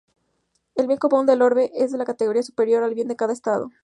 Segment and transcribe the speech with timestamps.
[0.73, 3.69] El bien común del orbe es de categoría superior al bien de cada estado.